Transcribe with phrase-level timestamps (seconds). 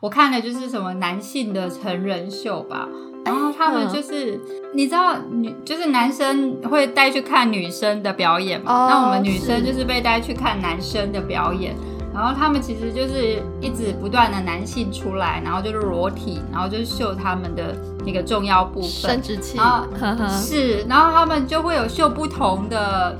[0.00, 2.88] 我看的就是什么男性的成人秀吧，
[3.24, 4.40] 然后他们就是
[4.72, 11.74] 你知道女就是男生会带去看女生的表演嘛，哦那我们女生就是被带去看男生的表演。
[12.14, 17.76] 然后他们其实就是一直不断的男性出来，然后就是裸体，然后就是秀他们的
[18.06, 23.16] 那个重要部分生，殖器，然后呵呵，是，然后他们就会有秀不同的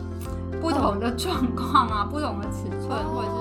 [0.60, 3.37] 不同的状况啊，不同的尺寸，或者是说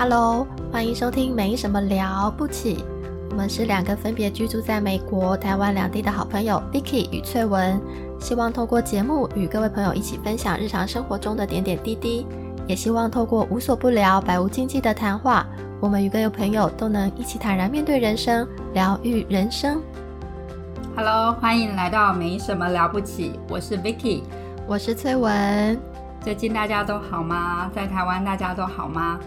[0.00, 2.82] Hello，欢迎收听没什么了不起。
[3.28, 7.78] 我们是两个分别居住在美国、台湾两地的好朋友 Vicky 与翠文，
[8.18, 12.26] 希望透过节目与各位朋友一起分享日常生活中的点点滴滴，
[12.66, 15.46] 也希望透过无所不聊、百无禁忌的谈话，
[15.80, 19.82] 我们与各位朋友都能一起坦然面对人生，疗愈人生。
[20.96, 24.22] Hello，欢迎来到没什么了不起，我是 Vicky。
[24.66, 25.78] 我是翠文，
[26.22, 27.70] 最近大家都好吗？
[27.74, 29.20] 在台湾大家都好吗？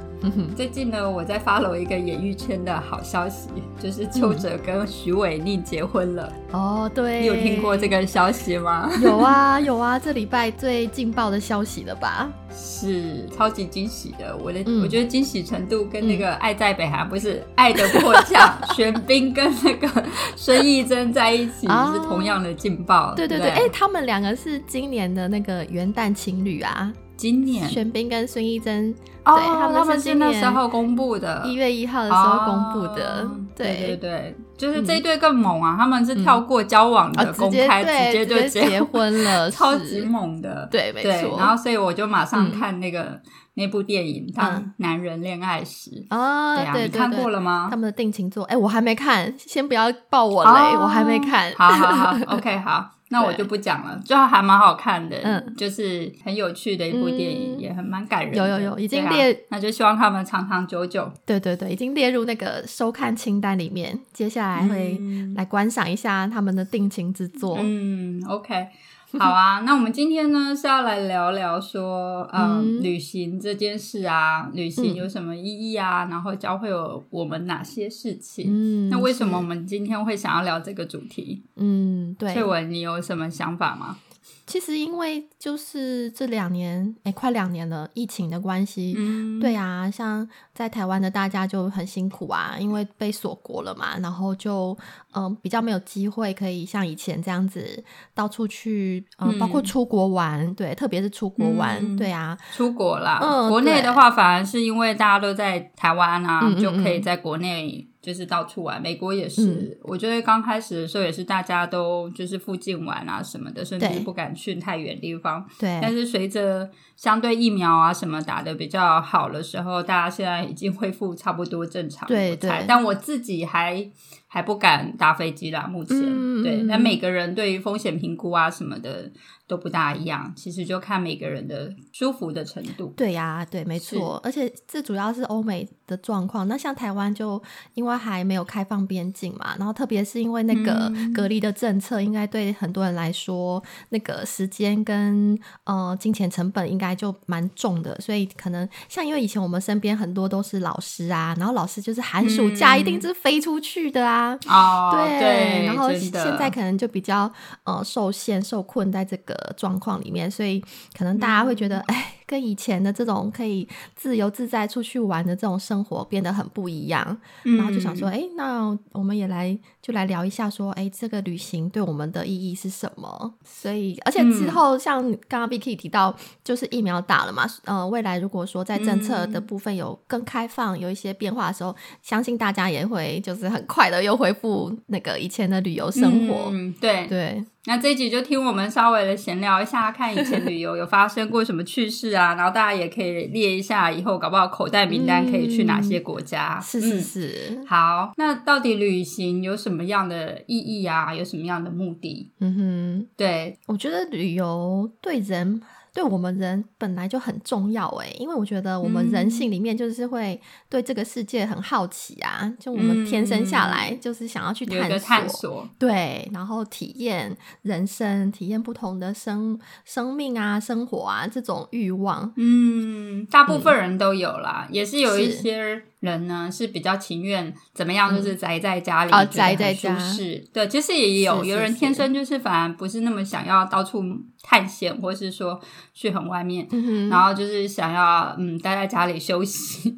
[0.58, 3.48] 最近呢，我在 follow 一个演艺圈的好消息，
[3.80, 6.34] 就是邱泽跟徐伟宁结婚了。
[6.52, 7.88] 哦，对，你有听过这？
[7.94, 8.90] 个消息吗？
[9.04, 12.28] 有啊，有啊，这礼拜最劲爆的消息了吧？
[12.52, 20.04] 是超级惊喜的，我的、嗯我觉得惊喜程度跟那个《爱在北韩》不是《爱的迫降》玄彬跟那个
[20.36, 23.14] 孙艺珍在一起、啊是同样的劲爆。
[23.16, 35.76] 对对对，哎、他们两个是今年的那个元旦情侣啊，今年玄彬跟孙艺珍，哦，对他们们是今年时候公布的，一月一号的时候公布的，哦对对对对，就是这一对更猛啊！
[35.78, 40.68] 他们是跳过交往啊，的公开，对直接就结婚了， 超级猛的。
[40.72, 41.38] 对，没对，错。
[41.38, 43.22] 然后所以我就马上嗯看那个、
[43.54, 47.40] 那部电影《当男人恋爱时》啊，对啊，你看过了。
[47.40, 47.76] 吗他？
[47.78, 51.52] 们的定情作，哎、我还没看，先不要爆我雷，我还没看。
[51.52, 58.38] 哦好好好，OK，好，那我就不讲了，最后还蛮好看的，嗯就是很有趣的一部电影，嗯也很蛮感人的。
[58.38, 61.10] 有有有已经列那就希望他们长长久久。
[61.24, 67.60] 对对对，已经列入那个收看清单里面，接下来会嗯来观赏一下他们的定情之作。
[67.62, 68.68] 嗯，OK，
[69.20, 69.60] 好啊。
[69.62, 76.06] 那我们今天呢是要来聊聊说，嗯，嗯旅行这件事啊，旅行嗯有什么意义啊？
[76.10, 78.46] 然后教会有我们哪些事情？
[78.50, 79.48] 嗯，那为什么我是？
[79.48, 81.44] 们今天会想要聊这个主题？
[81.56, 83.98] 嗯，对翠，文，你有什么想法吗？
[84.46, 94.78] 其实因为就是这两年，哎，快两年了，疫情的关系，嗯，对啊，像在台湾的大家就很辛苦啊，因为被锁国了嘛，然后就
[95.16, 97.84] 嗯、比较没有机会可以像以前这样子
[98.14, 99.64] 到处去，嗯、包括嗯。
[99.64, 101.96] 出国玩，对，特别是出国玩，嗯。
[101.96, 103.20] 对啊，出国啦。
[103.22, 107.02] 嗯国内的话，反而是因为大家都在台湾啊，嗯嗯就可以嗯。
[107.02, 108.80] 在国内就是到处玩。
[108.82, 115.44] 美国也是，嗯我觉得刚开始的时候也是大家都就是附近玩啊什么的，甚至不敢去太远地方。
[115.58, 122.06] 对，但是随着相对疫苗啊什么打的比较好的时候，大家现在已经恢复差不多正常。
[122.08, 123.90] 对对但我自己还
[124.34, 125.96] 还不敢搭飞机啦，目前。
[126.42, 129.12] 对，嗯嗯但每个人对于风险评估啊什么的
[129.48, 132.92] 都不大一样，其实就看每个人的舒服的程度。
[132.98, 136.48] 对呀、对，没错，而且这主要是欧美的状况。
[136.48, 137.40] 那像台湾就
[137.76, 157.32] 因为还没有开放边境嘛，然后特别是因为那个嗯隔离的政策，应该对很多人来说，那个时间跟呃金钱成本应该就蛮重的，所以可能像因为以前我们身边很多都是老师啊，然后老师就是寒暑假嗯一定是飞出去的啊，哦，对，对，然后现在可能就比较
[157.64, 160.64] 呃受限、受困在这个状况里面，所以
[160.98, 161.70] 可能大家会觉嗯。
[161.70, 173.36] 得，哎、跟以前的这种可以自由自在出去玩的这种生活变得很不一样，嗯然后就想说，哎、那我们也来就来聊一下，说，哎，这个旅行对我们的意义是什么？
[173.44, 186.50] 所以，而且之嗯后像刚刚 Vicky 提到，就是疫苗打了嘛，呃，未来如果说在政策的嗯部分有更开放、有一些变化的时候，相信大家也会就是很快的又恢复那个以前的旅游生活。
[186.52, 187.06] 嗯，对。
[187.08, 196.60] 对，那这一集就听我们稍微的闲聊一下，看以前旅游有发生过什么趣事啊， 然后大家也可以列一下，以后搞不好口袋名单可以去哪些国家。
[196.60, 201.14] 是是嗯是，好，那到底旅行有什么样的意义啊？
[201.16, 202.32] 有什么样的目的？
[202.40, 205.62] 嗯哼，对，我觉得旅游对人。
[205.94, 215.70] 对我们人本来就很重要诶，因为我觉得我们人性里面就是会对这个世界很好奇啊，就我们天生下来就是想要去探索探探索。
[215.78, 222.34] 对，然后体验人生，体验不同的生生命啊、生活啊这种欲望。
[222.38, 230.00] 嗯，大部分人都有啦，也是有一些人呢是比较情愿怎么样，就是宅在家里，啊觉得很舒宅在家。
[230.00, 230.44] 适。
[230.52, 234.04] 对，其实也有是是有人天生就是反而不是那么想要到处
[234.44, 235.60] 探险，或是说
[235.94, 236.68] 去很外面。
[236.72, 239.90] 嗯，然后就是想要嗯待在家里休息，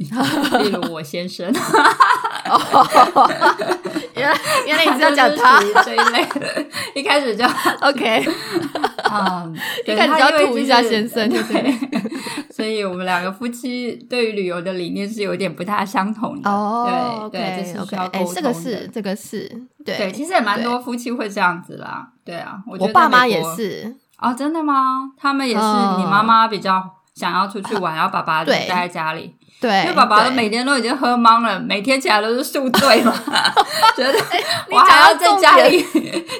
[0.61, 1.51] 例如我先生，
[4.15, 6.65] 原来原来你是要讲他这一类的，
[6.95, 7.43] 一开始就，
[7.81, 8.25] OK，
[9.11, 9.53] 嗯，
[9.85, 11.75] 对一开始就要吐一下先生，对不对？
[12.51, 16.49] 所以我们两个夫妻对于旅游的理念是有点不大相同的。
[16.49, 19.49] 哦对对，这是需要沟哎，这个是这个是，
[19.83, 22.07] 对对，其实也蛮多夫妻会这样子啦。
[22.23, 25.11] 对啊，我爸妈也是，哦，真的吗？
[25.17, 25.99] 他们也是，嗯。
[25.99, 26.83] 你妈妈比较
[27.13, 33.13] 想要出去玩，然后爸爸就待在家里，对，因为爸爸都每天都已经喝懵了，每天起来都是宿醉嘛，
[33.95, 34.13] 觉得
[34.71, 35.83] 我还要在家里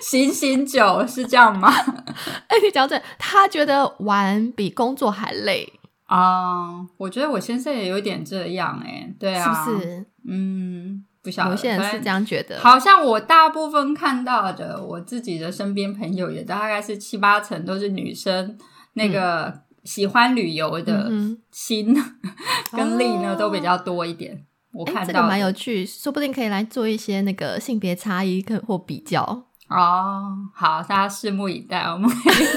[0.02, 1.72] 醒醒 酒，是这样吗？
[2.48, 5.72] 哎，你讲这，他觉得玩比工作还累，
[6.08, 10.06] 啊、我觉得我先生也有点这样哎、对啊，是不是？
[10.28, 18.58] 嗯，不晓得，有些人是这样觉得，好像我大部分看到的，我自己的身边朋友也大概是七八成都是女生，
[18.94, 19.52] 那个
[19.84, 21.94] 喜欢旅游的嗯心、
[22.72, 24.46] 跟力呢、哦都比较多一点。
[24.72, 29.22] 我哎，看到的这个蛮有趣，说不定可以来做一些那个性别差异跟或比较。
[29.68, 32.08] 哦，好，大家拭目以待，我们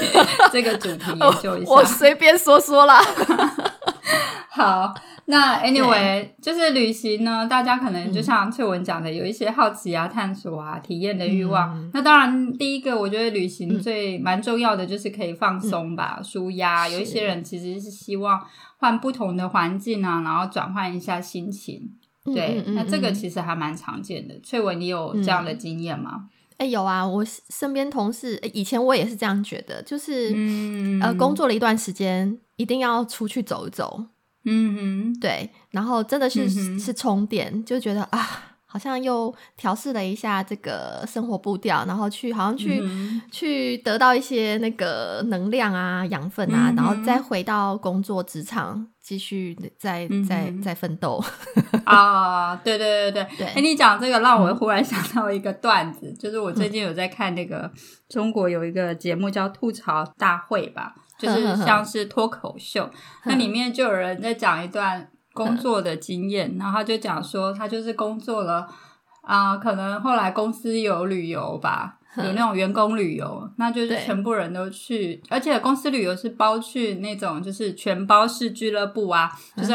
[0.53, 1.71] 这个主题研 究一下。
[1.71, 3.01] 我随便说说啦。
[4.51, 4.93] 好，
[5.31, 11.77] 那 anyway，就是旅行呢，大家可能就像翠文讲的，有一些好奇啊、探索啊、体验的欲望。
[11.77, 16.89] 嗯那当然，第一个我觉得旅行最蛮重要的就是可以放松吧、舒压。
[16.89, 18.43] 有一些人其实是希望
[18.79, 21.91] 换不同的环境啊，然后转换一下心情。
[22.25, 24.35] 对，那这个嗯其实还蛮常见的。
[24.43, 26.25] 翠文，你有这样的经验吗？
[26.57, 34.07] 哎、有啊，我身边同事、诶以前我也是这样觉得，就是、嗯呃，工作了一段时间，一定要出去走一走，
[34.45, 51.23] 嗯哼，对，然后真的是、嗯是充电，就觉得啊，好像又调试了一下这个生活步调，然后去好像去、嗯去得到一些那个能量啊、养分啊，嗯然后再回到工作职场，继续再嗯再再奋斗。
[51.85, 53.47] 啊，对对对对对。
[53.49, 57.71] 哎、你讲这个让我忽然想到一个段子，就是我最近有在看那个
[58.09, 62.89] 中国有一个节目叫吐槽大会吧，就是像是脱口秀，
[63.25, 68.67] 那里面就有人在讲一段工作的经验，然后他就讲说他就是工作了
[69.23, 71.97] 啊、可能后来公司有旅游吧。
[72.17, 79.73] 有那种员工旅游，那就是全部人都去，而且公司旅游是包去那种就是全包式俱乐部啊，就是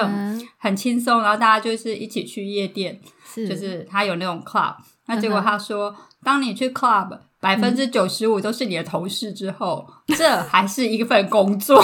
[0.57, 3.47] 很轻松，然后大家就是一起去夜店，是。
[3.47, 4.75] 就是他有那种 club。
[5.05, 9.85] 那结果他说，当你去 club 百分之九十五都是你的同事之后，
[10.17, 11.83] 这还是一份工作，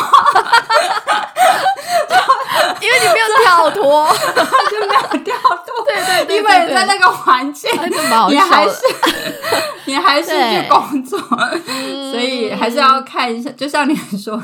[2.81, 4.07] 因为你没有跳脱，
[4.69, 5.85] 就没有跳脱。
[5.85, 7.69] 对对对因为在那个环境，
[8.29, 8.79] 你还是。
[9.85, 11.19] 你还是去工作，
[11.67, 13.49] 嗯所以还是要看一下。
[13.53, 14.39] 就像你说，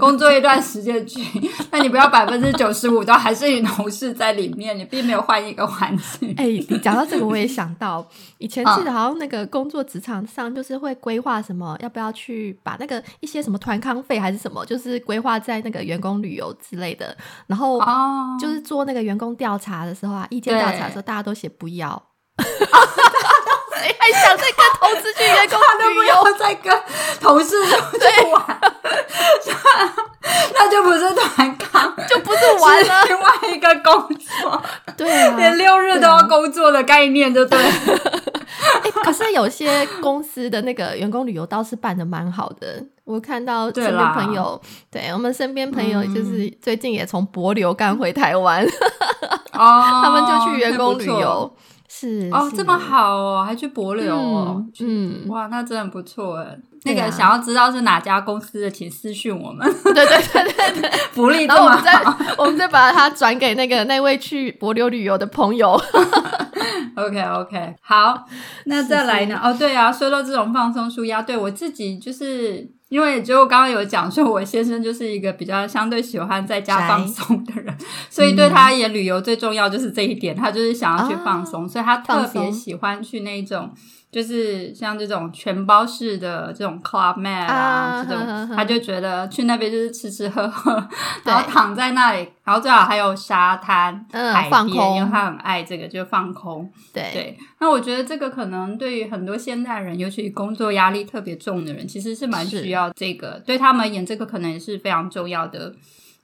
[0.00, 1.22] 工作一段时间去，
[1.70, 6.34] 那你不要百分之九十五都还是你同事在里面，你并没有换一个环境。
[6.36, 8.04] 哎、你讲到这个，我也想到
[8.38, 17.16] 以前记得好像那个工作职场上，就是会规划什么，要不要去把那个一些什么团康费还是什么，就是规划在那个员工旅游之类的。
[17.46, 22.02] 然后哦，就是做那个员工调查的时候啊，意见调查的时候，大家都写不要。
[23.80, 26.14] 谁还想再跟同事去员工他都不旅游？
[26.14, 26.82] 要再跟
[27.20, 28.60] 同事出去玩，
[30.54, 33.04] 那就不是团康，就不是玩了。
[33.06, 34.62] 另外一个工作，
[34.96, 37.58] 对啊，连六日都要工作的概念，就对。
[37.62, 37.68] 了。
[38.82, 44.60] 哎、可是有些公司的那个员工旅游倒是办的蛮好的，我看到身边朋友，
[44.90, 46.14] 对我们身边朋友嗯。
[46.14, 48.64] 就是最近也从博流赶回台湾，
[49.52, 51.50] 哦他们就去员工旅游，
[51.88, 56.58] 是哦，是这么好哦，还去博流哦嗯，嗯，哇，那真的不错哎。
[56.84, 62.18] 那个想要知道是哪家公司的，请私讯我们，对对对对对， 福利这么然后我们再好。
[62.38, 65.72] 我们再把它转给那个那位去博流旅游的朋友，
[66.94, 68.24] OK OK，好，
[68.66, 69.40] 那再来呢？
[69.42, 77.76] 哦，对啊，说到这种放松舒压，对我自己就是因为就刚刚有讲说，我先生就是一个比较相对喜欢在家放松的人，
[78.08, 83.70] 所以对他而言，旅游最重要就是这一点，他就是想要去放松，所以他特别喜欢去那种。
[84.10, 90.72] 就是像这种全包式的这种 club man 啊，啊这种他就觉得去那边就是吃吃喝喝，
[91.24, 96.70] 然后躺在那里，然后最好还有沙滩、嗯海边，因为他很爱这个，就放空。
[96.92, 97.10] 对。
[97.12, 105.74] 对，那我觉得这个可能对于很多现代人，尤其工作压力特别重的人，其实是蛮需要这个，对他们而言，这个可能也是非常重要的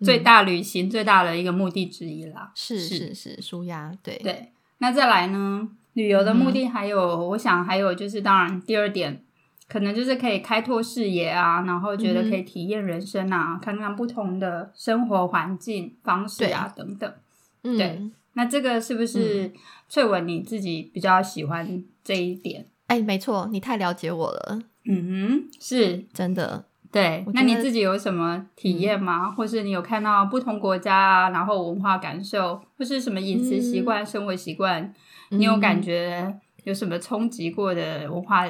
[0.03, 2.51] 最大旅行、最大的一个目的之一啦。
[2.55, 2.97] 是是。
[2.97, 4.17] 是是舒压，对。
[4.23, 9.23] 对，那再来呢，旅游的目的还有，我想还有就是，当然第二点。
[9.67, 17.11] 可能就是可以开拓视野啊，然后觉得可以体验人生啊，看看不同的生活环境方式啊等等。
[17.63, 19.51] 嗯对那这个是不是
[19.89, 22.67] 翠文你自己比较喜欢这一点？
[22.89, 24.61] 哎，没错，你太了解我了。
[24.85, 26.67] 嗯哼，是真的。
[26.93, 29.31] 对，那你自己有什么体验吗？
[29.31, 34.95] 或是你有看到不同国家啊，然后文化感受，或是什么饮食习惯、生活习惯，
[35.31, 38.47] 你有感觉有什么冲击过的文化？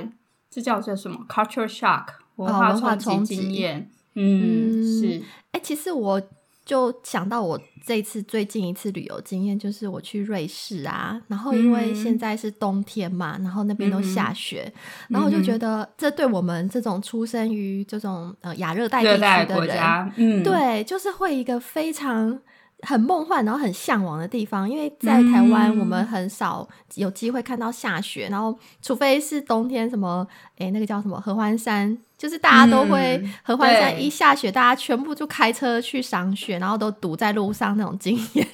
[0.50, 3.90] 这叫做什么？culture shock 文化冲击经验。
[4.14, 5.22] 嗯，是。
[5.52, 6.22] 哎，其实我。
[6.66, 14.72] 就想到我这次最近一次旅游经验，就是我去瑞士啊，然后因为现在是冬天嘛，然后那边都下雪，
[15.10, 22.40] 然后我就觉得这对我们这种出生于这种呃亚热带地区的人，嗯，对，就是会一个非常。
[22.84, 30.26] 很梦幻，然后很向往的地方，因为在台湾我们很少有机会看到下雪，然后除非是冬天，什么
[30.58, 38.46] 哎那个叫什么合欢山，就是大家都会合欢山一下雪，大家全部就开车去赏雪，然后都堵在路上那种经验。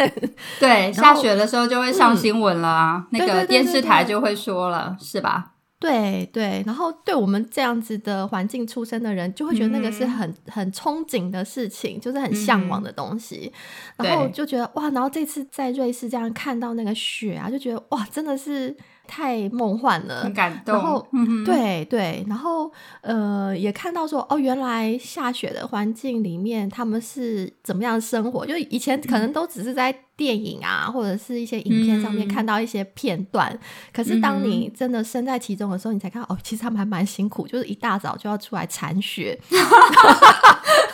[0.59, 5.53] 对，下雪的时候就会上新闻了啊，那个电视台就会说了，是吧？
[5.81, 13.51] 对对，然后对我们这样子的环境出身的人，就会觉得那个是很很憧憬的事情，就是很向往的东西，
[13.97, 18.77] 然后就觉得哇，然后这次在瑞士这样看到那个雪啊，就觉得哇，真的是。
[19.11, 20.73] 太梦幻了，很感动。
[20.73, 21.05] 然后，
[21.45, 28.47] 对对，然后呃，也看到说，哦，原来下雪的环境里面，他们是怎么样生活？
[28.47, 33.59] 就以前可能都只是在电影啊，或者是一些影片上面看到一些片段。
[33.93, 39.37] 可是当你真的身在其中的时候，你才看到，哦，其实他们还蛮辛苦，就是一大早就要出来铲雪。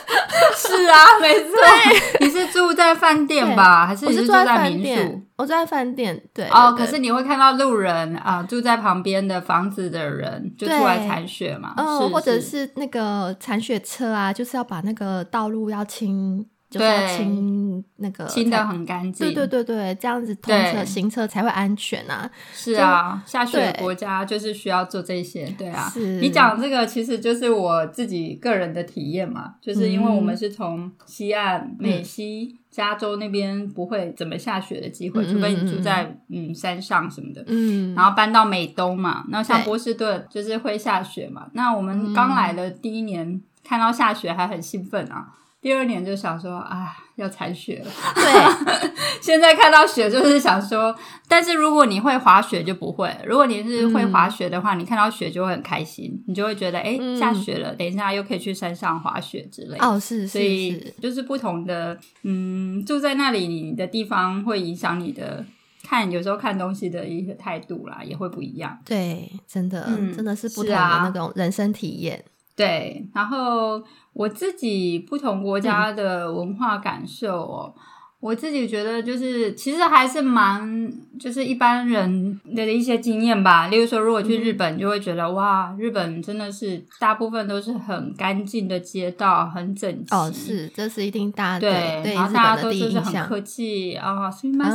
[0.55, 1.51] 是啊，没错。
[2.21, 3.85] 你是住在饭店吧？
[3.87, 5.21] 还是你是住在民宿？
[5.35, 6.19] 我住在饭店。
[6.33, 11.73] 对哦，可是你会看到路人啊，住在旁边的房子的人就出来铲雪嘛？
[11.77, 16.45] 嗯，或者是那个铲雪车啊，就是要把那个道路要清。
[16.69, 22.29] 就是清那个清的很干净，对对对对，这样子通车行车才会安全啊。
[22.53, 25.89] 是啊，下雪国家就是需要做这些，对啊。
[26.19, 41.47] 你讲这个其实就是我自己个人的体验嘛，就是因为我们是从西岸美西加州那边不会怎么下雪的机会，除非你住在嗯山上什么的，嗯，然后搬到美东嘛，那像波士顿就是会下雪嘛。
[41.53, 45.29] 那我们刚来的第一年看到下雪还很兴奋啊。
[45.67, 47.91] 第二年就想说啊，要铲雪了。
[48.15, 50.95] 对， 现在看到雪就是想说，
[51.27, 53.13] 但是如果你会滑雪就不会。
[53.25, 59.77] 如果你是会滑雪的话，你看到雪就会很开心，你就会觉得哎，下雪了，等一下又可以去山上滑雪之类。
[59.79, 65.43] 哦，是，所以就是不同的，嗯，住在那里你的地方会影响你的
[65.83, 68.79] 看，有时候看东西的一些态度啦，也会不一样。
[68.85, 72.23] 对，真的，真的是不同的那种人生体验。
[72.57, 73.81] 对，然后。
[74.17, 77.71] 我自己不同国家的文化感受哦，
[78.19, 83.67] 我自己觉得就是其实还是蛮就是一般人的一些经验吧。
[83.67, 90.15] 例如说，如果去日本，就会觉得哇，日本真的是大部分都是很干净的街道，很整齐。
[90.15, 91.69] 哦，是，这是一定大对，
[92.15, 94.65] 然后大家都就是很客气啊， 什么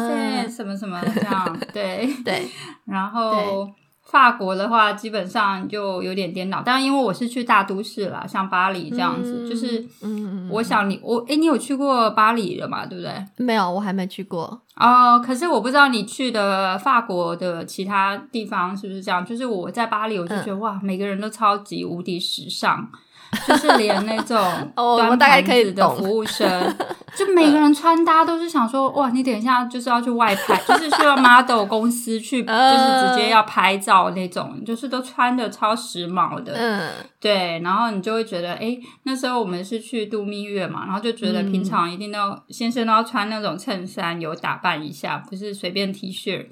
[0.76, 2.46] 什么这样，对对，
[2.84, 3.68] 然后。
[4.12, 6.60] 法国的话，基本上就有点颠倒。
[6.60, 12.84] 当然，因为我是去大都市了，像巴黎这样子，就是，嗯，我想你，我，哎，你有去过巴黎了嘛？
[12.84, 13.12] 对不对？
[13.38, 14.60] 没有，我还没去过。
[14.76, 19.24] 哦，可是我不知道你去的法国的其他地方是不是这样。
[19.24, 22.86] 就是我在巴黎，我就觉得哇，每个人都超级无敌时尚。
[23.46, 24.36] 就是连那种
[24.76, 26.76] 端盘子的服务生，
[27.16, 36.52] 就每个人穿搭都是想说，哇，你等一下就是要去外拍，就是需要 model 公司去， 就是直接要拍照那种，就是都穿的超时髦的。
[36.54, 46.46] 嗯，对，然后你就会觉得，哎，那时候我们是去度蜜月嘛，然后就觉得平常一定要先生都要穿那种衬衫，有打扮一下，不是随便 T 恤，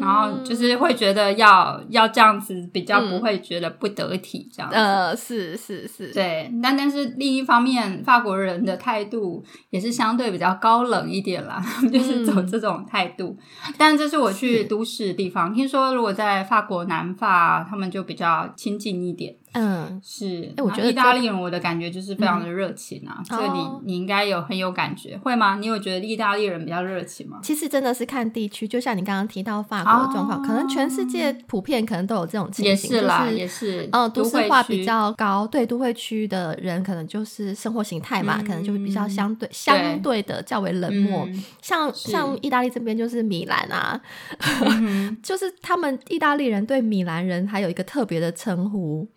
[0.00, 4.76] 然后就是会觉得要要这样子，比较不会觉得不得体这样子。
[4.76, 6.23] 呃，是是是，对。
[6.24, 11.62] 对，但但是另一方面，法国人的态度也是相对比较高冷一点啦，
[11.92, 13.36] 就是走这种态度。
[13.76, 19.36] 但这是我去都市地方，听说如果在法国南法，他们就比较亲近一点。
[19.54, 20.52] 嗯，是。
[20.56, 23.22] 哎，我觉得意大利人，我的感觉就是非常的热情啊。
[23.24, 25.56] 这个你你应该有很有感觉，会吗？
[25.56, 27.38] 你有觉得意大利人比较热情吗？
[27.42, 33.88] 其实真的是看地区，就像你刚刚提到法国的状况，可能全世界普遍可能都有这种情形，也是啦，也是。
[33.92, 41.28] 嗯，都市化比较高，对都会区的人可能就是生活形态嘛，可能就会比较相对相对的较为冷漠。
[41.62, 44.00] 像像意大利这边就是米兰啊，
[45.22, 49.08] 就是他们意大利人对米兰人还有一个特别的称呼。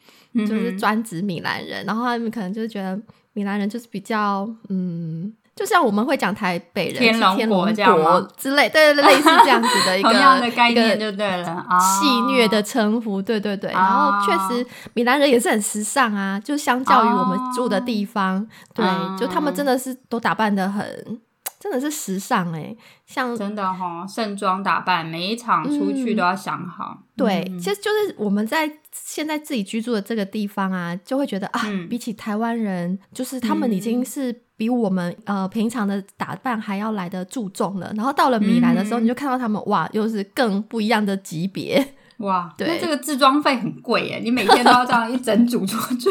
[0.46, 3.00] 就是专指米兰人，然后他们可能就是觉得
[3.34, 7.98] 米兰人就是比较嗯，就像我们会讲台北人天龙国这样
[8.38, 13.72] 之类，对对对，类似这样子的一个同样的概念就对了啊，戏谑的称呼，对对对。
[13.72, 21.20] 然后啊确实，米兰人也是很时尚啊，就相较于我们住的地方，对，啊就他们真的是都打扮的很，
[21.60, 22.76] 真的是时尚哎、
[23.06, 27.00] 像真的哈、盛装打扮，每一场出去都要想好。
[27.16, 27.60] 对，嗯。
[27.60, 28.72] 其实就是我们在
[29.06, 37.92] 现在自己居住的这个地方啊，就会觉得啊，嗯比起台湾人，就是他们已经是比我们、呃平常的打扮还要来的注重了。
[37.96, 41.94] 然后到了米兰的时候，嗯你就看到他们哇，又是更不一样的级别。
[42.18, 46.10] 哇，对那这个自装费很贵耶，你每天都要这样一整组出去。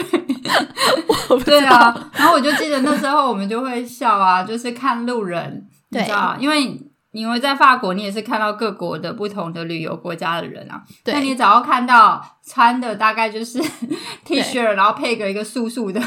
[1.45, 6.81] 对啊，然后我就记得那时候我们就会笑啊，就是看路人，你对知道，因为
[7.21, 10.83] 因为在法国，你也是看到各国的不同的旅游国家的人啊。
[11.05, 13.59] 对那你只要看到穿的大概就是
[14.25, 16.01] T 恤，然后配个一个素素的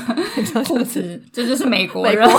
[0.66, 2.30] 裤子， 这就是美国人，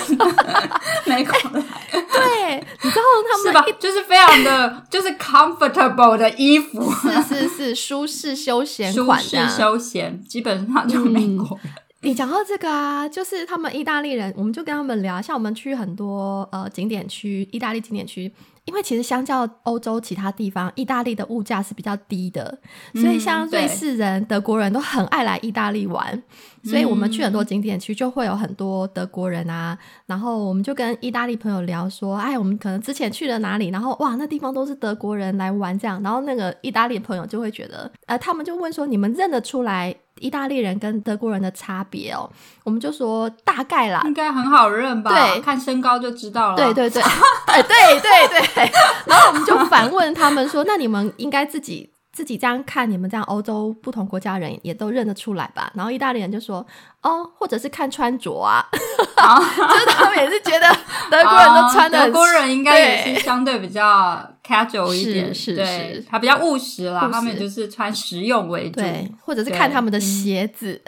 [1.07, 3.65] 美国 人对，你知道他们是吧？
[3.79, 9.37] 就是非常的，就是 comfortable 的衣服，是是是舒适休闲舒适。
[9.49, 11.73] 休闲，基本上就美国人。
[12.03, 18.33] 你讲到这个啊，就是他们意大利人，我们就跟他们聊，像我们去很多呃景点区，意大利景点区，
[18.65, 22.59] 因为其实相较欧洲其他地方，意大利的物价是比较低的，
[22.95, 26.23] 所以像瑞士人、德国人都很爱来意大利玩，
[26.63, 29.77] 所以我们去很嗯多景点区就会有很多德国人啊，
[30.07, 39.97] 然后我们就跟意大利朋友聊说，哎，我们可能之前去了哪里，然后哇，那地方都是德国人来玩这样，然后那个意大利朋友就会觉得，呃，他们就问说，你们认得出来？
[40.21, 42.31] 意大利人跟德国人的差别哦，
[42.63, 45.11] 我们就说大概啦，应该很好认吧？
[45.11, 45.41] 对。
[45.41, 46.57] 看身高就知道了。
[46.57, 47.03] 对对对，
[47.47, 48.71] 哎对对对，
[49.07, 56.65] 然后我们就反问他们说：“那你们应该自己自己这样看，你们这样欧洲不同国家人也都认得出来吧？”然后意大利人就说
[57.03, 60.69] ：“哦，或者是看穿着啊， 就是他们也是觉得
[61.11, 63.15] 德国人都穿的、哦德国人应该也对。
[63.15, 65.65] 是相对比较 casual 一点，是是对
[65.95, 68.81] 是，他比较务实啦，实他们就是穿实用为主。
[68.81, 70.81] 对，或者是看他们的鞋子，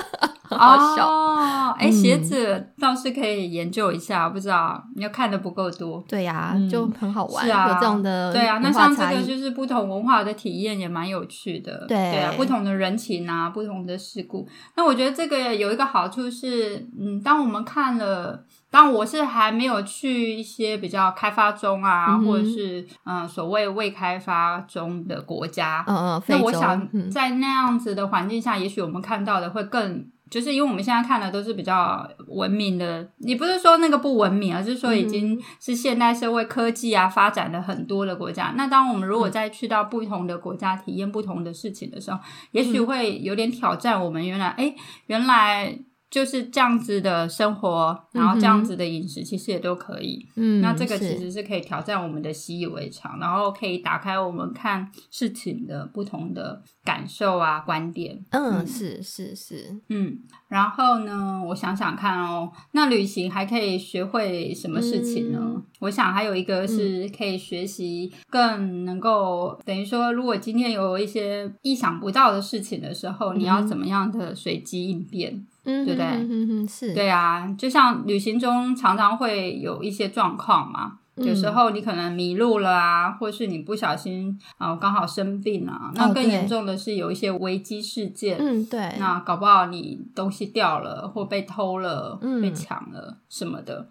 [0.50, 1.06] 好笑。
[1.08, 6.02] 哦，哎、嗯鞋子倒是可以研究一下，不知道你要看的不够多。
[6.08, 9.02] 对呀、嗯就很好玩，是啊，有这种的对啊，那像这。
[9.06, 14.46] 个就是不同文化的体验也蛮有趣的，对对啊，不同的人情啊，不同的事故。
[14.76, 18.44] 那我觉得这个有一个好处是，嗯，当我们看了，
[18.76, 30.06] 当我是还没有去一些比较开发中啊，嗯或者是嗯、呃所谓未开发中的国家，嗯嗯，那我想嗯在那样子的环境下，也许我们看到的会更。
[30.28, 38.52] 就是因为我们现在看的都是比较文明的，你不是说那个不文明，而是说已嗯经是现代社会科技啊发展的很多的国家。
[38.56, 42.18] 那当我们如果再去到不同的国家体验不同的事情的时候，
[42.50, 44.74] 也许嗯会有点挑战我们原来，哎、
[45.06, 45.78] 原来
[46.16, 50.26] 就是这样子的生活，然后这样子的饮食，其实也都可以。
[50.36, 58.24] 嗯，那这个其是实是可以挑战我们的习以为常，然后可以打开我们看事情的不同的感受啊、观点。
[58.30, 65.38] 嗯嗯是是是，嗯，然后呢，我想想看哦，那旅行还可以学会什么事情呢？
[65.42, 75.46] 嗯我想还有一个是可以学习更能够等于说，如果今天有一些意想不到的事情的时候，你要怎么样的随机应变？
[75.66, 80.98] 嗯，对不对嗯嗯嗯是，对啊，就像旅行中常常会有一些状况嘛。
[81.16, 85.90] 有时嗯候你可能迷路了啊，或是你不小心啊、刚好生病啊。
[85.94, 93.88] 那更严重的是有一些危机事件，嗯对，那搞不好你东西掉了，或被偷了，嗯被抢了什么的。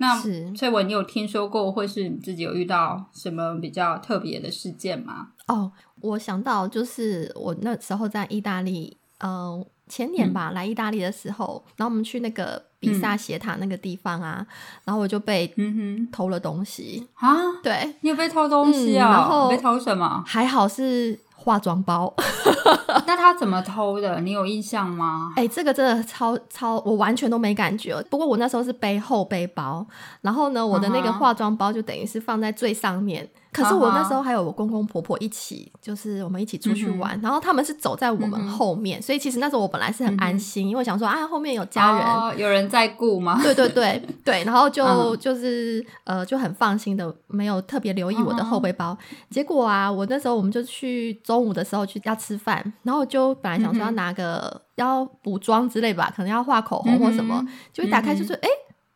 [0.00, 5.30] 那是翠文，你有听说过，或是你自己有遇到什么比较特别的事件吗？
[5.48, 14.46] 哦，我想到就是我那时候在意大利，嗯、前年吧，来意大利的时候，然后我们去那个比萨斜塔那个地方啊，
[14.84, 17.06] 然后我就被嗯偷了东西。
[17.14, 20.22] 哼，啊，对，你有被偷东西啊、嗯然后被偷什么？
[20.26, 21.18] 还好是
[21.48, 22.12] 化妆包。
[23.06, 24.20] 那他怎么偷的？
[24.20, 25.32] 你有印象吗？
[25.34, 27.96] 哎、这个真的超超，我完全都没感觉。
[28.10, 29.86] 不过我那时候是背后背包，
[30.20, 33.26] 然后呢，我的那个化妆包就等于是放在最上面。
[33.50, 42.06] 可是我那时候还有我公公婆婆一起，就是我们一起出去玩，然后他们是走在我们后面，所以其实那时候我本来是很安心，因为我想说啊，后面有家人。
[42.06, 43.40] 哦、有人在顾吗？
[43.42, 48.96] 对对对对， 然后就、嗯就是呃就很放心的，没有特别留意我的后背包。
[49.30, 58.48] 结果啊，我那时候我们就去中午的时候去要吃饭，然后就本来想说要拿个、要补妆之类吧，可能要画口红或什么，嗯就一打开就是哎、诶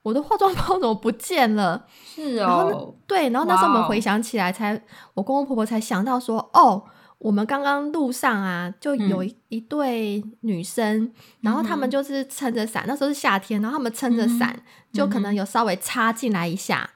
[0.03, 1.85] 我的化妆包怎么不见了？
[2.05, 4.81] 是然后哦，对，然后那时候我们回想起来才，
[5.15, 6.83] 我公公婆婆才想到说，哦，
[7.19, 9.29] 我们刚刚路上啊，就有嗯。
[9.29, 14.61] 一一对女生，然后他们就是撑着伞，那时候是夏天，然后他们撑着伞，
[14.93, 16.89] 就可能有稍微插进来一下，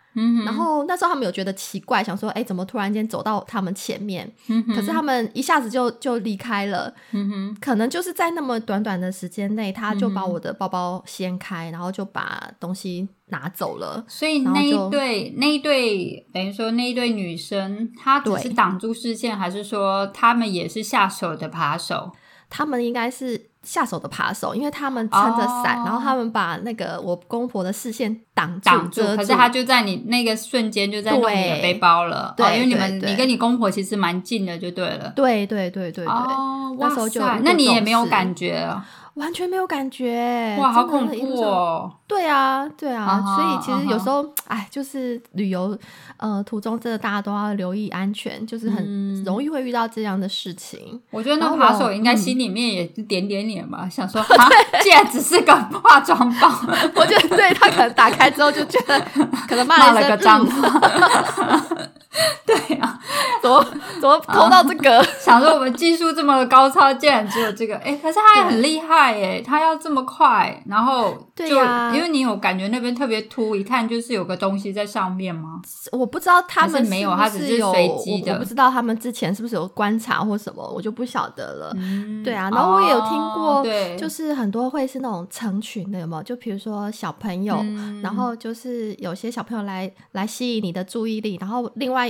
[0.44, 4.30] 然后那时候他们有觉得奇怪，想说，哎，怎么突然间走到他们前面？
[4.74, 14.04] 可是他们一下子就就离开了，嗯哼，可能就是在那么短短的时间内，他就把我的包包掀开，然后就把东西拿走了。
[14.08, 22.12] 所以那一对那一对等于说那一对女生，她只是挡住视线，还是说他们也是下手的扒手？
[22.48, 35.12] 他们应该是下手的扒手，因为他们撑着伞，哦然后他们把那个我公婆的视线挡住，挡住，可是他就在你那个瞬间就在弄你的背包了，对哦，因为你们你跟你公婆其实蛮近的，就对了。
[35.16, 38.56] 对对对对哦，那时候就那你也没有感觉？
[38.58, 38.86] 啊？
[39.16, 41.90] 完全没有感觉，哇，好恐怖哦！
[42.06, 45.76] 对啊，对啊，啊所以其实有时候，哎，就是旅游
[46.18, 51.00] 呃途中，真的大家都要留意安全，就是很嗯容易会遇到这样的事情。
[51.10, 54.48] 我觉得那扒手应该嗯心里面也是点点脸吧， 想说，啊，
[54.82, 56.48] 竟然只是个化妆包，
[56.94, 59.00] 我觉得对他可能打开之后就觉得，
[59.48, 61.62] 可能骂骂了个脏嗯话。
[62.46, 62.98] 对啊，
[63.42, 63.64] 怎么
[64.00, 65.02] 怎么偷到这个？
[65.20, 71.92] 想说我们技术这么高超，竟然只有这个，哎、可是他也很厉害耶，他要这么快，然后就、对呀。
[71.94, 75.60] 因为你有感觉那边特别凸，一看就是有个东西在上面吗？
[75.92, 78.32] 我不知道他们没有他只是随机的。
[78.32, 81.72] 我我不知道他们之前是不是有观察或什么，我就不晓得了。
[81.76, 82.22] 嗯。
[82.22, 83.64] 对啊，然后我也有听过，
[83.98, 86.22] 就是很多会是那种成群的，有没有？
[86.22, 88.00] 就比如说小朋友，嗯。
[88.02, 92.05] 然后就是有些小朋友来来吸引你的注意力，然后另外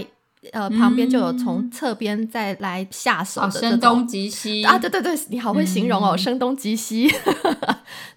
[0.52, 3.48] 呃旁边就有从侧边再来下手。
[3.50, 7.10] 声东击西啊，对对对，你好会形容哦，嗯声东击西。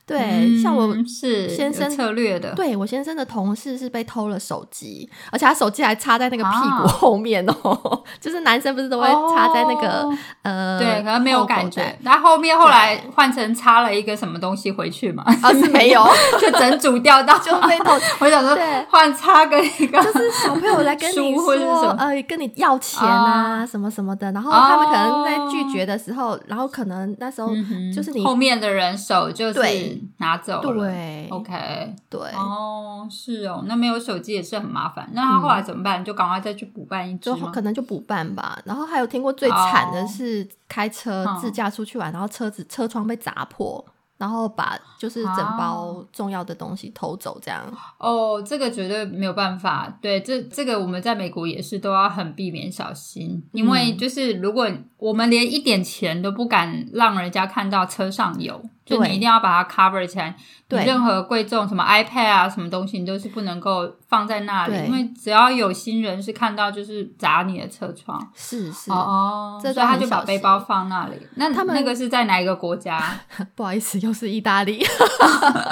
[0.10, 12.00] 对，像我嗯是先生有策略的，对我先生的同事是被偷了手机，而且他手机还插在那个屁股啊后面哦， 就是男生不是都会插在那个、哦呃，对，可能没有感觉袋。
[12.02, 16.04] 然后后面后来换成插了一个什么东西回去嘛，啊是没有，
[16.41, 17.93] 就整组掉到，就被偷。
[18.19, 27.50] 我想说对换插个一个，就是小朋友来跟你说，呃，跟你要钱啊，什么什么的，然后他们可能在拒绝的时候，然后可能那时候
[27.95, 30.73] 就是你后面的人手就是对拿走了。
[30.73, 35.09] 对，OK，对，哦，是哦，那没有手机也是很麻烦。
[35.13, 36.03] 那他后来怎么办？
[36.03, 37.51] 就赶快再去补办一只就吗？
[37.53, 38.59] 可能就补办吧。
[38.65, 43.85] 然后还有听过最惨的哦是开车嗯自驾出去玩，然后车子车窗被砸破。
[44.17, 47.63] 然后把就是整包重要的东西偷走，这样
[47.97, 49.97] 哦，这个绝对没有办法。
[50.01, 60.35] 对，这这个我们在美国也是都要很避免小心，因为嗯就是如果我们连一点钱都不敢让人家看到车上有，就你一定要把它 cover 起来。
[60.38, 68.21] 你对任何贵重什么 iPad 啊，什么东西，你都是不能够放在那里，因为只要有新人是看到，就是砸你的车窗。
[68.35, 71.15] 是是、哦，这所以他就把背包放那里。
[71.35, 73.01] 那他们那个是在哪一个国家？
[73.55, 74.85] 不好意思，又是意大利。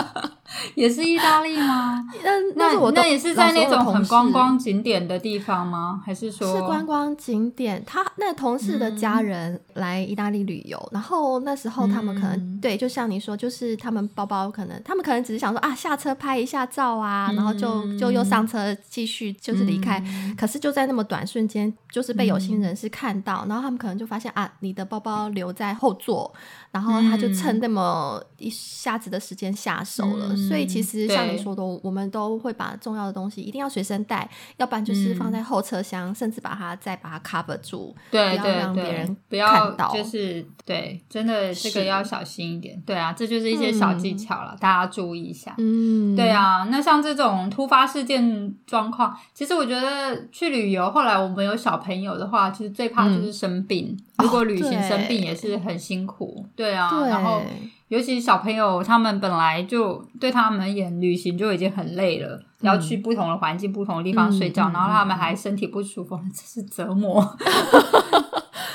[0.76, 2.04] 也是意大利吗？
[2.24, 6.02] 那那是我那也是在那种很观老光景点的地方吗？
[6.06, 20.00] 还是说是观光景点，他那同事的家人来意大利旅游，然后那时候他们可能、嗯对，就像你说，就是他们包包可能他们可能只是想说啊，下车拍一下照啊，嗯然后就就又上车继续就是离开。
[20.08, 26.32] 嗯可是就在那么短瞬间，就是被有心人士看到，然后他们可能就发现啊，你的包包留在后座，
[26.72, 30.28] 然后他就趁那么一下子的时间下手了。
[30.30, 31.38] 嗯所以其实像你对。
[31.38, 39.94] 说的，我们都会把重要的东西一定要随身带，要不然就是放在后车厢，甚至把它再把它 cover 住，对对不要让别人，不要看到。
[39.94, 42.82] 就是对，真的这个要小心一点。
[42.86, 45.54] 对啊，这就是一些小技巧了，大家注意一下。
[45.58, 53.98] 嗯，对，啊，那像这种突发事件状况，其实我觉得去旅游，后来我们有小朋友的话，其实最怕就是生病。
[54.18, 56.90] 如果旅行生病也是很辛苦，对啊。
[56.90, 57.42] 对，然后
[57.90, 67.24] 尤其小朋友，他们本来就对他们而言，旅行就已经很累了，要去不同的环境、不同的地方睡觉，嗯然后他们还身体不舒服， 这是折磨。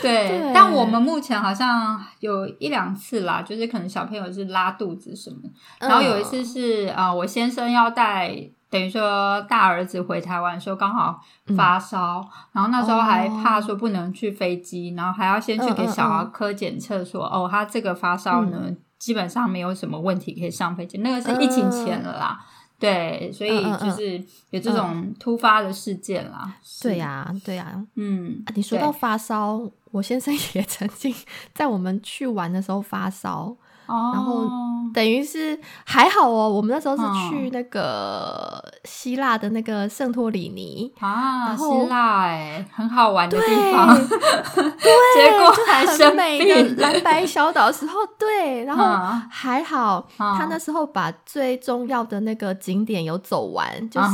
[0.00, 5.37] 对，对但我们目前好像有一两次啦，就是可能小朋友是拉肚子什么，
[5.78, 8.37] 然后有一次是啊、呃我先生要带，
[8.72, 11.20] 等于说大儿子回台湾的时候刚好
[11.54, 22.40] 发烧，然后那时候还怕说不能去飞机，然后还要先去给小儿科检测说，哦，他这个发烧呢，基本上没有什么问题可以上飞机，那个是疫情前了啦。
[22.78, 26.52] 对，所以就是有这种突发的事件啦。
[26.64, 26.88] 是。
[26.88, 28.42] 对、呀、对呀、嗯。
[28.46, 29.61] 啊，你说到发烧，
[29.92, 31.14] 我先生 也曾经
[31.54, 33.54] 在我们去玩的时候发烧，
[33.87, 34.49] 哦，然后
[34.92, 36.49] 等于是还好哦。
[36.49, 43.95] 我们那时候是去那个希腊的那个圣托里尼啊，希腊哎，很好玩的地方。
[43.95, 44.62] 对，
[45.16, 48.85] 结果还很美的蓝白小岛时候，对， 然后
[49.31, 54.09] 还好，他那时候把最重要的那个景点有走完，就是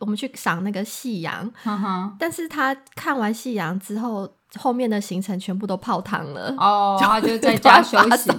[0.00, 1.50] 我们去赏那个夕阳。
[2.18, 4.28] 但是他看完夕阳之后。
[4.54, 8.30] 后面的行程全部都泡汤了哦，然后就在家 休息，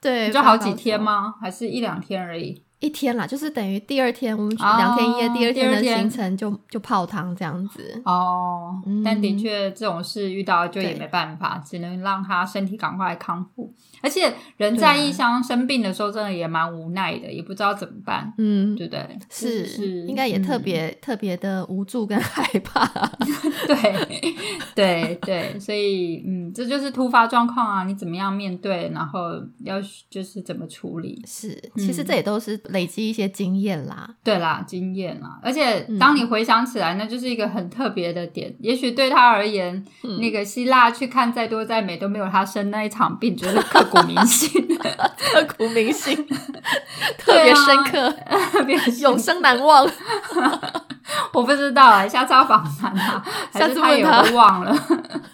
[0.00, 1.34] 对，就好几天吗？
[1.40, 2.63] 还是一两天而已？
[2.80, 8.74] 一天啦，就是等于第二天我们两天一夜，第二天的行程就就泡汤这样子哦。
[9.02, 13.72] 但的确这种事遇到就也没办法，只能让他身体赶快康复。
[14.02, 18.30] 而且人在异乡生病的时候，真的也蛮无奈的，也不知道怎么办。
[18.36, 19.18] 嗯，对不对？
[19.30, 22.84] 是是，应该也特别特别的无助跟害怕。
[23.66, 24.34] 对
[24.74, 31.22] 对对，所以嗯，这就是突发状况啊，你怎么样面对，然后要就是怎么处理。
[31.26, 34.10] 是，其实这也都是累积一些经验啦。
[34.22, 35.38] 对啦，经验啦。
[35.42, 38.54] 而且当你回想起来，那就是一个很特别的点。
[38.60, 39.82] 也许对他而言，
[40.20, 43.82] 那个希腊去看再多再美，都没有他生那一场病，觉得刻。
[43.94, 46.16] 骨铭心，刻骨铭心，
[47.16, 48.10] 特别深刻，
[48.50, 49.88] 特别永生难忘。
[51.32, 53.22] 我不知道啊，下次要访谈 他，
[53.58, 54.76] 下次他也会忘了。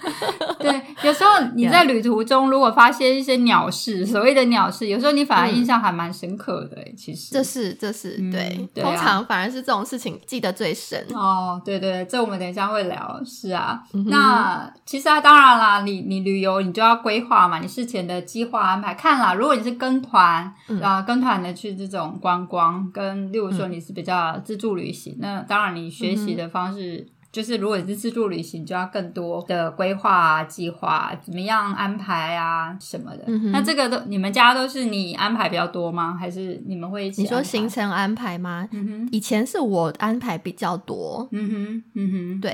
[0.58, 6.76] 对，有时候你在旅途中如果发现一些鸟事，所谓的鸟事，有时候你反而印象还蛮深刻的。
[6.96, 11.06] 其实这是这是对，通常反而是这种事情记得最深。
[11.14, 13.20] 哦，对对，这我们等一下会聊。
[13.24, 18.94] 是啊，那其实啊，当然啦，你你旅游你就要规划嘛，你事前的计划安排。
[18.94, 27.06] 看啦，如果你是跟团啊，跟团的去这种观光，跟例如说你是比较自助旅行，那当然你学习的方式。
[27.32, 33.24] 就是如果你是自助旅行，就要更多的规划啊、计划，怎么样安排啊什么的。
[33.52, 36.16] 那这个都你们家都是你安排比较多吗？
[36.18, 37.22] 还是你们会一起？
[37.22, 38.68] 你说行程安排吗？
[38.72, 41.28] 嗯哼，以前是我安排比较多。
[41.30, 42.52] 嗯哼，嗯哼，对。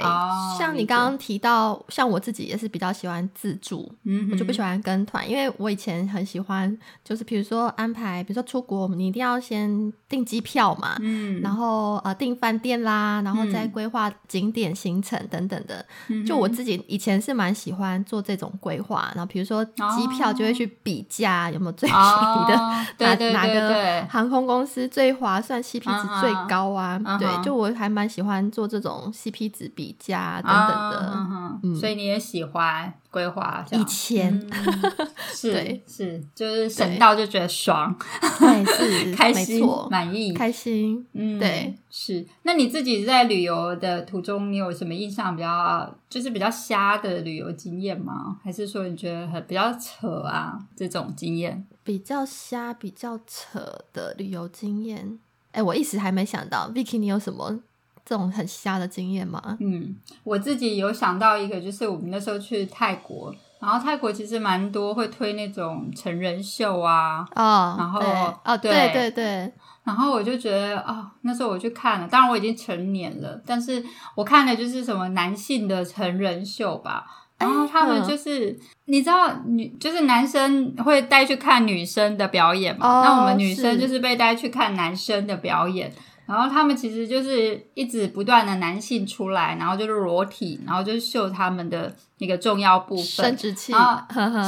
[0.58, 14.65] 像你刚刚提到，像我自己也是比较喜欢自助，嗯，我就不喜欢跟团，因为我以前很喜欢，就是比如说安排，比如说出国，你一定要先订机票嘛，嗯，然后呃订饭店啦，然后再规划景点。
[14.74, 15.84] 行程等等的，
[16.24, 22.54] 就我自己以前是蛮喜欢做这种规划，然后比如说机票就会去比价有没有最便宜的，
[23.04, 26.98] 哪哪个航空公司最划算，CP 值最高啊？
[27.18, 32.92] 对，就我还蛮喜欢做这种 CP 值比价等等的，所以你也喜欢。
[33.16, 34.38] 规划以前。
[35.32, 37.94] 是是就是省到就觉得爽，
[38.38, 40.34] 对是 开心满意。
[40.34, 41.06] 开心。
[41.14, 41.74] 嗯对。
[41.90, 42.26] 是。
[42.42, 48.38] 那你自己在旅游的途中，你有什么印象比较就是比较瞎的旅游经验吗？
[48.44, 51.66] 还是说你觉得很比较扯啊这种经验？
[51.82, 53.60] 比较瞎比较扯
[53.92, 55.18] 的旅游经验，
[55.52, 57.60] 哎，我一时还没想到，Vicky，你有什么？
[58.08, 59.58] 这种很瞎的经验吗？
[59.58, 68.00] 嗯，我自己有想到一个，就是我们那时候去泰国，然后泰国其实蛮多会推那种成人秀啊，哦，然后
[68.44, 77.04] 哦，对对对，然后我就觉得啊，那时候我去看了，当然我已经成年了，但是我看的就是什么男性的成人秀吧，
[77.38, 85.92] 然后他们就是你知道女就是男生会带去看女生的表演嘛，那我们女生就是被带去看男生的表演。
[86.26, 93.72] 然后他们其实就是一直不断的男性出来，然后就是裸体，然后就是秀他们的那个重要部分，生殖器，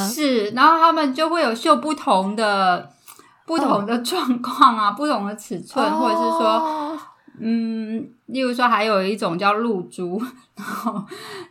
[0.09, 2.91] 是，然后他们就会有秀不同的
[3.47, 6.99] 不同的状况啊，不同的尺寸，或者是说。
[7.41, 10.21] 嗯，例如说，还有一种叫露珠，
[10.57, 10.93] 然后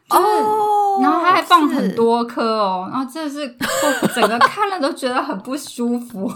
[0.09, 3.47] 就是，然后它还放很多颗哦，然后真的是
[4.13, 6.31] 整个看了都觉得很不舒服。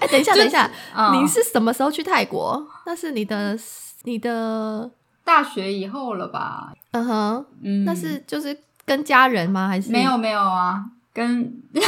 [0.00, 0.70] 哎，等一下，等一下，
[1.12, 2.66] 你是什么时候去泰国？
[2.86, 3.58] 那是你的
[4.04, 4.90] 你的
[5.24, 6.72] 大学以后了吧？
[6.92, 9.68] 嗯哼，嗯，那是就是跟家人吗？
[9.68, 10.84] 还是没有没有啊？
[11.12, 11.52] 跟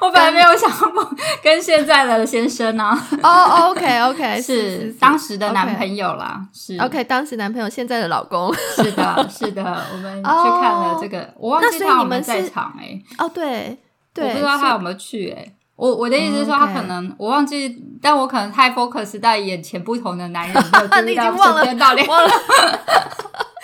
[0.00, 1.10] 我本来没有想过
[1.42, 2.90] 跟现在的先生呢。
[3.22, 6.40] 哦，OK OK， 是当时的男朋友啦。
[6.52, 8.52] 是 OK，当时男朋友，现在的老公。
[8.76, 13.00] 是的， 是的，我们去看了这个，我忘记他有没有在场哎。
[13.18, 13.78] 哦，对，
[14.16, 15.54] 我不知道他有没有去哎。
[15.76, 20.62] 我我的意思是说，他可能我忘记，但我可能太 focus 在眼前不同的男人，
[21.06, 21.64] 你已经忘了，
[22.06, 22.30] 忘了。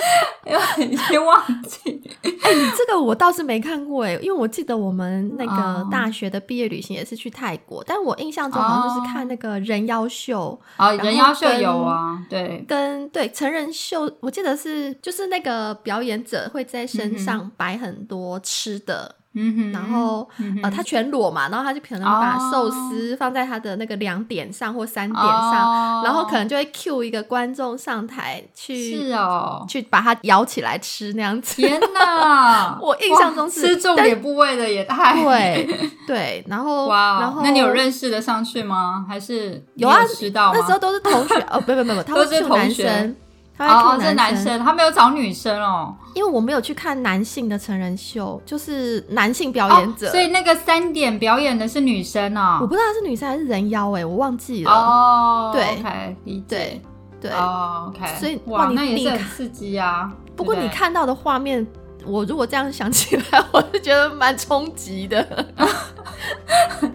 [0.78, 2.00] 已经忘记。
[2.22, 19.16] 这个我倒是没看过哎，因为我记得我们那个大学的毕业旅行也是去泰国，但我印象中好像就是看那个人妖秀啊，人妖秀有啊，对，跟对成人秀，我记得是就是那个表演者会在身上摆很多吃的。
[19.18, 19.22] 嗯
[19.56, 31.56] 哼，然后嗯呃，他全裸嘛，然后他就可能把哦寿司放在他的那个两点上或三点上，哦然后可能就会 cue 一个观众上台去是哦，去把它咬起来吃那样子。
[31.56, 32.78] 天哪！
[32.82, 35.68] 我印象中是吃重点部位的也太对
[36.06, 37.20] 对，然后哇！
[37.20, 39.04] 然后那你有认识的上去吗？
[39.08, 40.58] 还是你有啊吃到吗？
[40.58, 43.16] 那时候都是同学哦，不不不不，他会都是男生，
[43.56, 45.94] 他会哦，Q 是男生，他没有找女生哦。
[46.14, 52.58] 因为我没有去看男性的成人秀，就是男性表演者，哦所以那个三点表演的是女生哦。
[52.60, 54.70] 我不知道他是女生还是人妖哎、我忘记了。
[54.70, 56.80] 哦，对，OK，理对解。
[57.18, 60.12] 对，哦，OK，所以哇哇，那也是很刺激啊。
[60.36, 61.66] 不过你看到的画面，
[62.06, 65.26] 我如果这样想起来， 我是觉得蛮冲击的。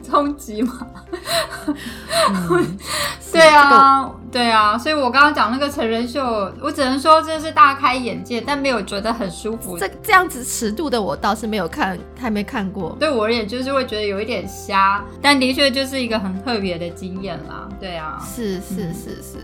[0.04, 0.88] 冲击吗？
[2.50, 2.78] 嗯
[3.32, 6.21] 对啊，对啊，所以我刚刚讲那个成人秀，
[6.62, 9.78] 我只能说真的是大开眼界，但没有觉得很舒服。
[9.78, 12.93] 这这样子尺度的我倒是没有看，还没看过。
[13.00, 17.69] 对我而言，就是会觉得有一点瞎，但的确就是一个很特别的经验啦。
[17.80, 19.38] 对啊，是是是是。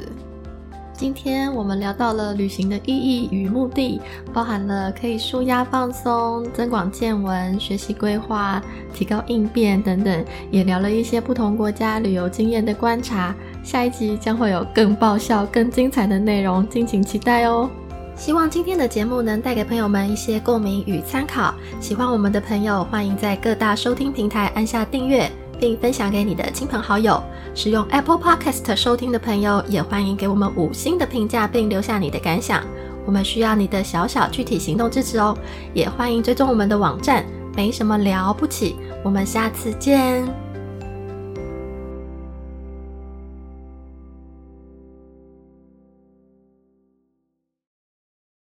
[0.97, 4.01] 今天我们聊到了旅行的意义与目的，
[4.33, 8.59] 包含了可以舒压放松、增广见闻、学习规划、
[8.95, 13.35] 提高应变等等，也聊了一些不同国家旅游经验的观察。
[13.63, 17.69] 下一集将会有更爆笑、更精彩的内容，敬请期待哦！
[18.15, 21.53] 希望今天的节目能带给朋友们一些共鸣与参考。
[21.79, 27.21] 喜欢我们的朋友，欢迎在各大收听平台按下订阅，并分享给你的亲朋好友。
[27.53, 32.63] 使用 Apple Podcast 收听的朋友，也欢迎给我们五星的评价，并留下你的感想。
[33.05, 35.37] 我们需要你的小小具体行动支持哦。
[35.73, 38.75] 也欢迎追踪我们的网站，没什么了不起。
[39.03, 40.46] 我们下次见。